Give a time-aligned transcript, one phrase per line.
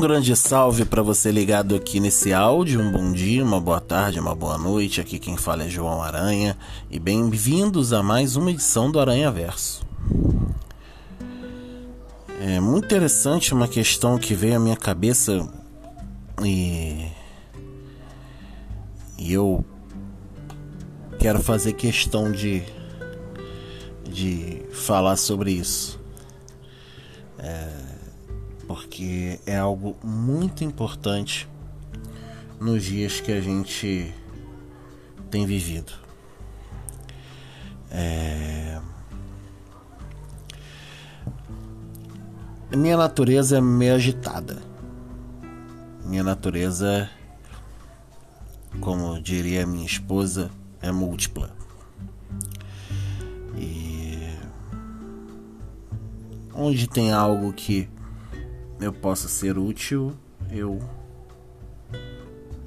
[0.00, 2.80] Um grande salve para você ligado aqui nesse áudio.
[2.80, 4.98] Um bom dia, uma boa tarde, uma boa noite.
[4.98, 6.56] Aqui quem fala é João Aranha
[6.90, 9.82] e bem-vindos a mais uma edição do Aranha Verso.
[12.40, 15.46] É muito interessante uma questão que veio à minha cabeça
[16.42, 17.06] e,
[19.18, 19.62] e eu
[21.18, 22.62] quero fazer questão de,
[24.10, 25.99] de falar sobre isso.
[29.00, 31.48] Porque é algo muito importante
[32.60, 34.14] nos dias que a gente
[35.30, 35.90] tem vivido.
[37.90, 38.78] É...
[42.76, 44.62] Minha natureza é meio agitada.
[46.04, 47.08] Minha natureza,
[48.80, 50.50] como diria minha esposa,
[50.82, 51.50] é múltipla.
[53.56, 54.36] E
[56.52, 57.88] onde tem algo que
[58.80, 60.16] eu possa ser útil,
[60.50, 60.80] eu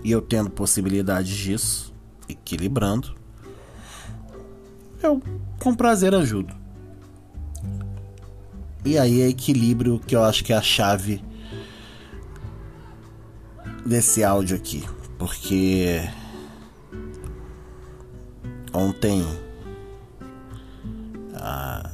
[0.03, 1.93] e eu tendo possibilidades disso,
[2.27, 3.15] equilibrando,
[5.01, 5.21] eu
[5.59, 6.53] com prazer ajudo.
[8.85, 11.23] E aí é equilíbrio que eu acho que é a chave
[13.85, 14.83] desse áudio aqui,
[15.17, 16.01] porque
[18.73, 19.25] ontem
[21.33, 21.89] a,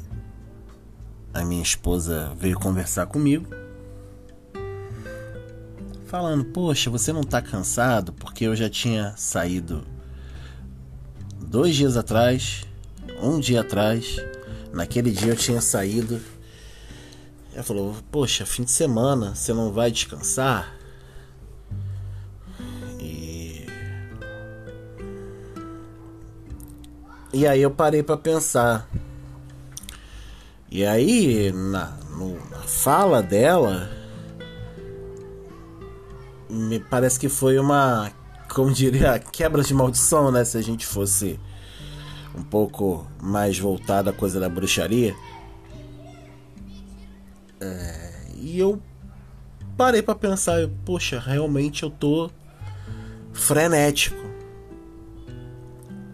[1.32, 3.48] a minha esposa veio conversar comigo
[6.10, 8.12] falando: Poxa, você não tá cansado?
[8.12, 9.86] Porque eu já tinha saído
[11.40, 12.66] dois dias atrás,
[13.22, 14.18] um dia atrás.
[14.74, 16.20] Naquele dia eu tinha saído.
[17.54, 20.76] Ela falou: Poxa, fim de semana, você não vai descansar?
[23.00, 23.68] E.
[27.32, 28.90] E aí eu parei para pensar.
[30.72, 33.99] E aí, na, no, na fala dela,
[36.50, 38.12] me parece que foi uma,
[38.54, 40.44] como diria, quebra de maldição, né?
[40.44, 41.40] Se a gente fosse
[42.36, 45.16] um pouco mais voltado à coisa da bruxaria.
[47.62, 48.82] É, e eu
[49.78, 52.32] parei para pensar, poxa, realmente eu tô
[53.34, 54.18] frenético.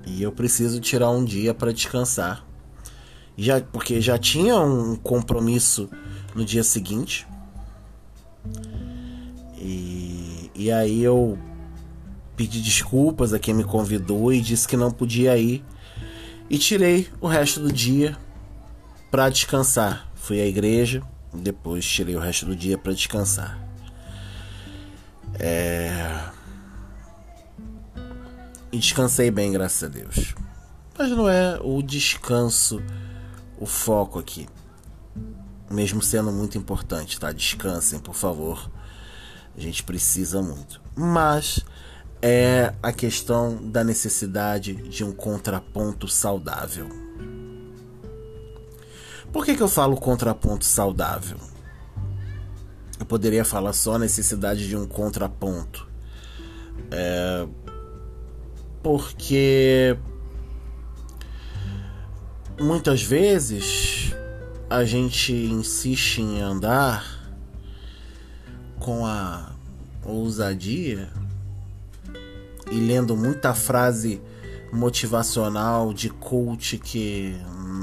[0.05, 2.45] E eu preciso tirar um dia para descansar.
[3.37, 5.89] Já, porque já tinha um compromisso
[6.33, 7.27] no dia seguinte.
[10.55, 11.37] E, aí eu
[12.35, 15.63] pedi desculpas a quem me convidou e disse que não podia ir.
[16.49, 18.17] E tirei o resto do dia
[19.11, 20.09] para descansar.
[20.15, 21.01] Fui à igreja,
[21.33, 23.59] depois tirei o resto do dia para descansar.
[25.39, 26.21] É...
[28.71, 30.35] E descansei bem, graças a Deus.
[30.97, 32.81] Mas não é o descanso
[33.57, 34.47] o foco aqui.
[35.69, 37.31] Mesmo sendo muito importante, tá?
[37.31, 38.69] Descansem, por favor.
[39.57, 40.81] A gente precisa muito.
[40.95, 41.65] Mas
[42.21, 46.89] é a questão da necessidade de um contraponto saudável.
[49.31, 51.37] Por que, que eu falo contraponto saudável?
[52.99, 55.87] Eu poderia falar só a necessidade de um contraponto.
[56.91, 57.47] É,
[58.81, 59.97] porque
[62.59, 64.13] muitas vezes
[64.69, 67.14] a gente insiste em andar
[68.85, 69.49] com a
[70.03, 71.09] ousadia
[72.69, 74.21] e lendo muita frase
[74.71, 77.35] motivacional de coach que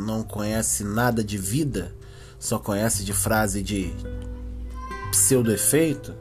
[0.06, 1.92] não conhece nada de vida,
[2.38, 3.92] só conhece de frase de
[5.10, 6.14] pseudo-efeito,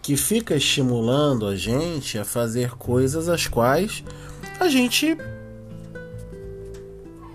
[0.00, 4.04] que fica estimulando a gente a fazer coisas as quais
[4.60, 5.18] a gente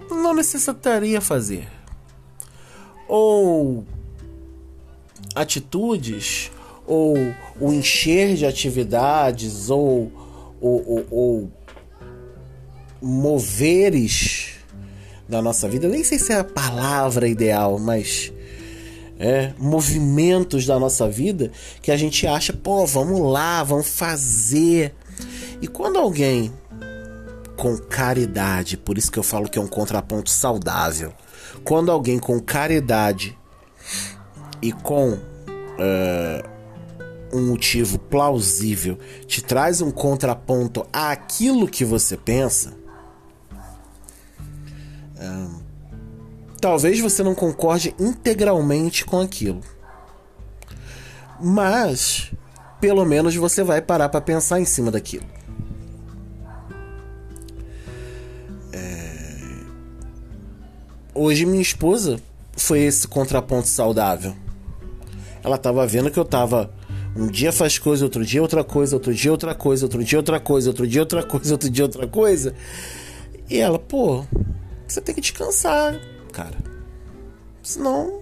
[0.09, 1.78] não necessitaria fazer
[3.09, 3.83] ou
[5.35, 6.51] atitudes,
[6.85, 7.15] ou
[7.59, 10.11] o encher de atividades, ou,
[10.61, 11.51] ou, ou, ou
[13.01, 14.53] moveres
[15.27, 15.87] da nossa vida.
[15.87, 18.31] Nem sei se é a palavra ideal, mas
[19.19, 21.51] é, movimentos da nossa vida
[21.81, 24.95] que a gente acha, pô, vamos lá, vamos fazer.
[25.61, 26.51] E quando alguém
[27.57, 31.13] com caridade, por isso que eu falo que é um contraponto saudável,
[31.63, 33.37] quando alguém com caridade
[34.61, 36.49] e com uh,
[37.31, 38.97] um motivo plausível
[39.27, 42.73] te traz um contraponto àquilo que você pensa,
[45.15, 45.61] uh,
[46.59, 49.61] talvez você não concorde integralmente com aquilo,
[51.39, 52.31] mas
[52.79, 55.38] pelo menos você vai parar para pensar em cima daquilo.
[61.13, 62.19] Hoje minha esposa
[62.55, 64.35] foi esse contraponto saudável?
[65.43, 66.71] Ela estava vendo que eu estava
[67.15, 70.39] um dia faz coisa, outro dia outra coisa, outro dia outra coisa, outro dia outra
[70.39, 72.55] coisa, outro dia outra coisa, outro dia outra coisa.
[73.49, 74.23] E ela, pô,
[74.87, 75.99] você tem que descansar,
[76.31, 76.57] cara.
[77.63, 78.21] Senão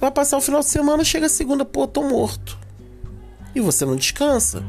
[0.00, 2.58] vai passar o final de semana, chega a segunda, pô, tô morto.
[3.54, 4.64] E você não descansa.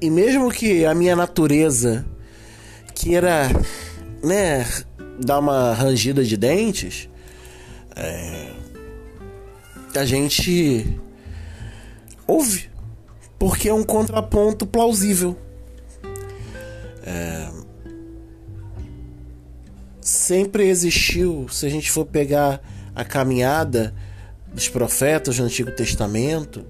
[0.00, 2.06] E mesmo que a minha natureza
[2.94, 3.48] queira,
[4.22, 4.66] né,
[5.20, 7.08] dar uma rangida de dentes,
[7.94, 8.52] é,
[9.94, 10.98] a gente
[12.26, 12.70] ouve,
[13.38, 15.36] porque é um contraponto plausível.
[17.04, 17.48] É,
[20.00, 22.60] sempre existiu, se a gente for pegar
[22.94, 23.94] a caminhada
[24.52, 26.64] dos profetas no Antigo Testamento,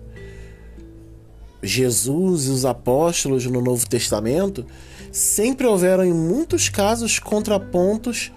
[1.62, 4.64] Jesus e os apóstolos no Novo Testamento,
[5.12, 8.32] sempre houveram em muitos casos contrapontos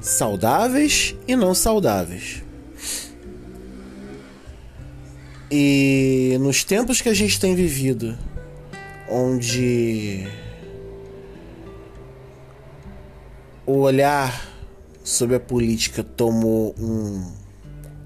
[0.00, 2.42] saudáveis e não saudáveis.
[5.50, 8.16] E nos tempos que a gente tem vivido,
[9.08, 10.26] onde
[13.66, 14.48] o olhar
[15.02, 17.30] sobre a política tomou um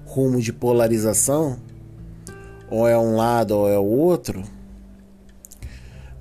[0.05, 1.59] rumo de polarização,
[2.69, 4.43] ou é um lado ou é o outro,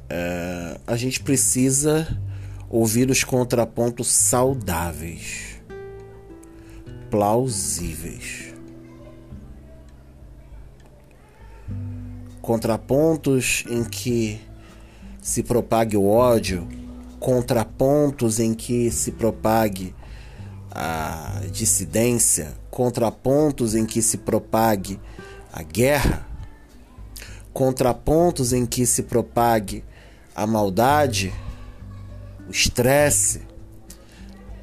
[0.08, 2.18] é, a gente precisa
[2.68, 5.60] ouvir os contrapontos saudáveis,
[7.10, 8.48] plausíveis.
[12.48, 14.40] contrapontos em que
[15.20, 16.66] se propague o ódio,
[17.20, 19.94] contrapontos em que se propague
[20.70, 24.98] a dissidência, contrapontos em que se propague
[25.52, 26.26] a guerra,
[27.52, 29.84] contrapontos em que se propague
[30.38, 31.34] a maldade,
[32.46, 33.42] o estresse,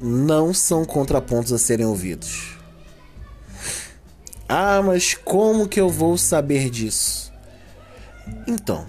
[0.00, 2.56] não são contrapontos a serem ouvidos.
[4.48, 7.30] Ah, mas como que eu vou saber disso?
[8.48, 8.86] Então,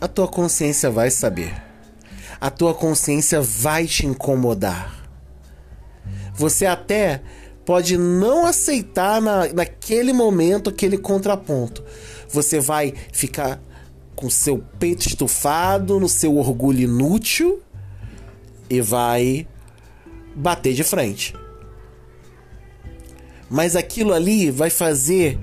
[0.00, 1.54] a tua consciência vai saber.
[2.40, 5.06] A tua consciência vai te incomodar.
[6.34, 7.20] Você até
[7.66, 11.84] pode não aceitar na, naquele momento aquele contraponto.
[12.30, 13.60] Você vai ficar
[14.22, 17.60] com seu peito estufado, no seu orgulho inútil
[18.70, 19.48] e vai
[20.32, 21.34] bater de frente.
[23.50, 25.40] Mas aquilo ali vai fazer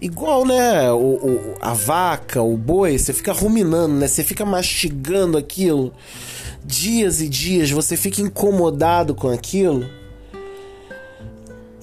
[0.00, 4.08] Igual, né, o, o, a vaca, o boi, você fica ruminando, né?
[4.08, 5.92] Você fica mastigando aquilo
[6.64, 9.88] dias e dias, você fica incomodado com aquilo.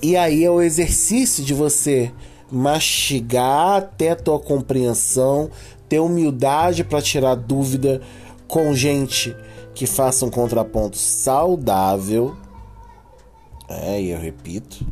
[0.02, 2.12] E aí é o exercício de você
[2.52, 5.50] mastigar até a tua compreensão,
[5.90, 8.02] ter humildade para tirar dúvida
[8.48, 9.36] com gente
[9.74, 12.38] que faça um contraponto saudável.
[13.68, 14.86] É, e eu repito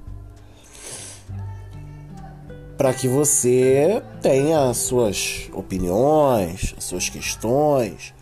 [2.78, 8.14] para que você tenha suas opiniões, suas questões,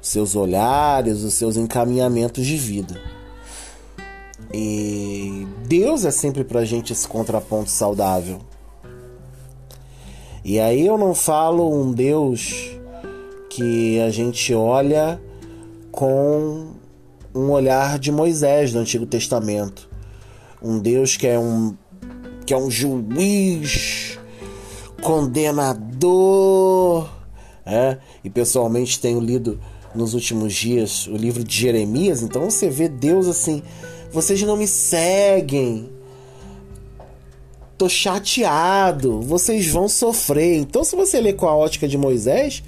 [0.00, 3.00] seus olhares, os seus encaminhamentos de vida.
[4.54, 8.38] E Deus é sempre para a gente esse contraponto saudável.
[10.44, 12.76] E aí eu não falo um Deus
[13.48, 15.22] que a gente olha
[15.92, 16.72] com
[17.34, 19.88] um olhar de Moisés no Antigo Testamento.
[20.60, 21.76] Um Deus que é um
[22.44, 24.18] que é um juiz
[25.00, 27.08] condenador.
[27.64, 27.98] É?
[28.24, 29.60] E pessoalmente tenho lido
[29.94, 33.62] nos últimos dias o livro de Jeremias, então você vê Deus assim:
[34.10, 35.91] vocês não me seguem.
[37.82, 40.56] Tô chateado, vocês vão sofrer.
[40.56, 42.62] Então, se você ler com a ótica de Moisés,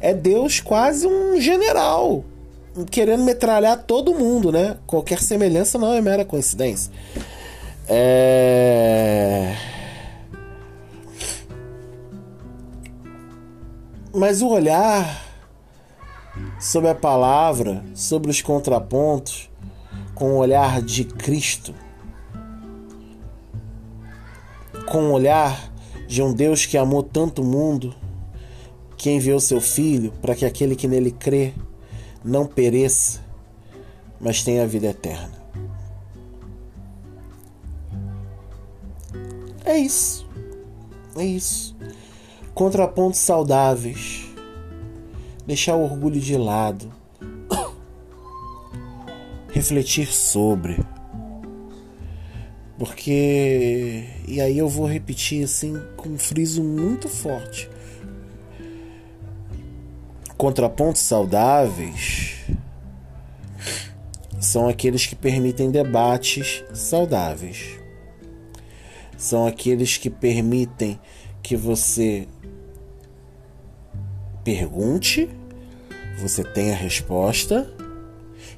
[0.00, 2.24] é Deus quase um general,
[2.88, 4.76] querendo metralhar todo mundo, né?
[4.86, 6.92] Qualquer semelhança não é mera coincidência.
[7.88, 9.56] É...
[14.14, 15.26] Mas o olhar
[16.60, 19.50] sobre a palavra, sobre os contrapontos,
[20.14, 21.74] com o olhar de Cristo,
[24.86, 25.72] com o olhar
[26.06, 27.94] de um Deus que amou tanto o mundo,
[28.96, 31.52] que enviou seu Filho para que aquele que nele crê
[32.24, 33.20] não pereça,
[34.20, 35.42] mas tenha a vida eterna.
[39.64, 40.26] É isso.
[41.16, 41.76] É isso.
[42.54, 44.26] Contrapontos saudáveis.
[45.46, 46.92] Deixar o orgulho de lado.
[49.50, 50.78] Refletir sobre.
[52.82, 54.08] Porque.
[54.26, 57.70] E aí eu vou repetir assim com um friso muito forte.
[60.36, 62.40] Contrapontos saudáveis
[64.40, 67.78] são aqueles que permitem debates saudáveis.
[69.16, 70.98] São aqueles que permitem
[71.40, 72.26] que você
[74.42, 75.30] pergunte,
[76.18, 77.72] você tenha resposta.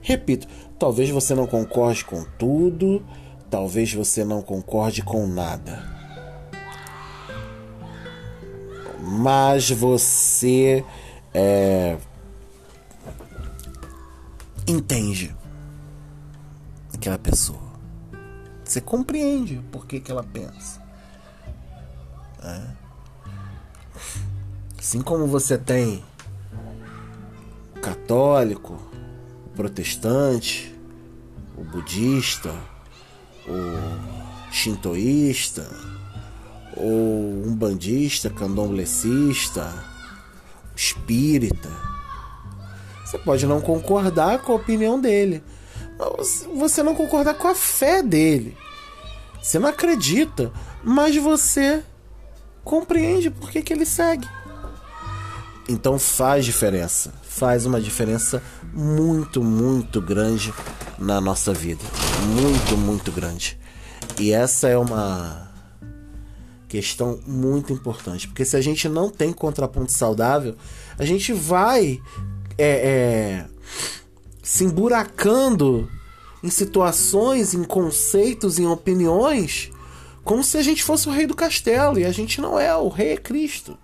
[0.00, 3.04] Repito, talvez você não concorde com tudo,
[3.54, 5.80] talvez você não concorde com nada.
[9.00, 10.84] Mas você
[11.32, 11.96] é,
[14.66, 15.36] entende
[16.92, 17.62] aquela pessoa.
[18.64, 20.82] Você compreende por que, que ela pensa.
[22.42, 22.60] É.
[24.76, 26.04] Assim como você tem
[27.80, 28.76] católico,
[29.54, 30.76] protestante,
[31.56, 32.52] o budista,
[33.46, 35.68] o shintoísta,
[36.76, 39.72] ou um bandista, candomblessista,
[40.76, 41.70] espírita.
[43.04, 45.42] Você pode não concordar com a opinião dele,
[46.54, 48.56] você não concordar com a fé dele.
[49.40, 50.50] Você não acredita,
[50.82, 51.84] mas você
[52.64, 54.26] compreende por que, que ele segue.
[55.68, 57.12] Então faz diferença.
[57.22, 60.52] Faz uma diferença muito, muito grande
[60.98, 61.84] na nossa vida.
[62.22, 63.58] Muito, muito grande.
[64.18, 65.52] E essa é uma
[66.68, 68.26] questão muito importante.
[68.26, 70.56] Porque se a gente não tem contraponto saudável,
[70.98, 72.00] a gente vai
[72.58, 73.46] é, é,
[74.42, 75.88] se emburacando
[76.42, 79.70] em situações, em conceitos, em opiniões,
[80.24, 81.98] como se a gente fosse o rei do castelo.
[81.98, 83.78] E a gente não é, o rei é Cristo.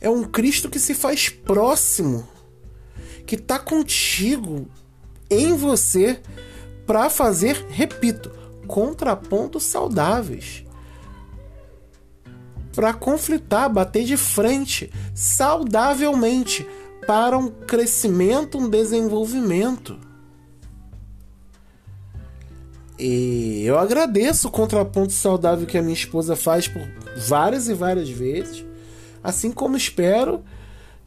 [0.00, 2.28] É um Cristo que se faz próximo,
[3.24, 4.68] que está contigo,
[5.30, 6.20] em você,
[6.86, 8.30] para fazer, repito,
[8.66, 10.64] contrapontos saudáveis.
[12.74, 16.66] Para conflitar, bater de frente, saudavelmente,
[17.06, 19.98] para um crescimento, um desenvolvimento.
[22.98, 26.82] E eu agradeço o contraponto saudável que a minha esposa faz por
[27.16, 28.64] várias e várias vezes,
[29.22, 30.44] assim como espero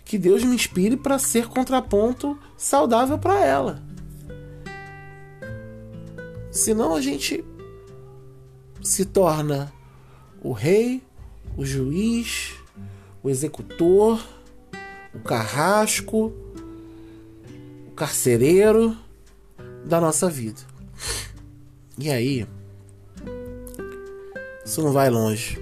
[0.03, 3.86] que Deus me inspire para ser contraponto saudável para ela.
[6.57, 7.45] Senão a gente
[8.81, 9.71] se torna
[10.41, 11.03] o rei,
[11.55, 12.55] o juiz,
[13.21, 14.19] o executor,
[15.13, 16.33] o carrasco,
[17.87, 18.97] o carcereiro
[19.85, 20.59] da nossa vida.
[21.95, 22.47] E aí,
[24.65, 25.59] isso não vai longe.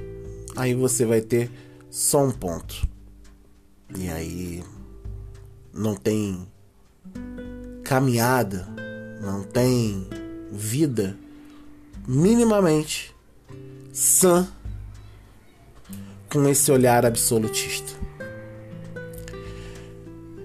[0.55, 1.51] Aí você vai ter
[1.89, 2.87] só um ponto.
[3.97, 4.63] E aí
[5.73, 6.47] não tem
[7.83, 8.65] caminhada,
[9.21, 10.07] não tem
[10.55, 11.17] vida
[12.07, 13.13] minimamente
[13.91, 14.47] sã
[16.31, 17.93] com esse olhar absolutista.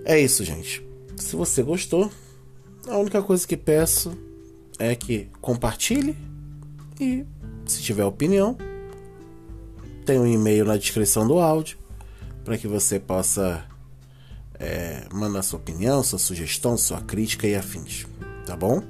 [0.04, 0.84] É isso, gente.
[1.16, 2.10] Se você gostou,
[2.88, 4.16] a única coisa que peço
[4.78, 6.16] é que compartilhe
[7.00, 7.24] e,
[7.66, 8.56] se tiver opinião,
[10.04, 11.78] tem um e-mail na descrição do áudio
[12.44, 13.64] para que você possa
[14.58, 18.06] é, mandar sua opinião, sua sugestão, sua crítica e afins.
[18.44, 18.82] Tá bom?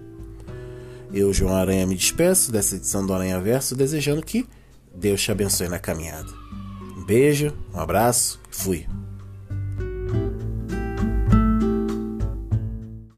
[1.13, 4.47] Eu, João Aranha, me despeço dessa edição do Aranha Verso, desejando que
[4.95, 6.31] Deus te abençoe na caminhada.
[6.97, 8.87] Um beijo, um abraço, fui.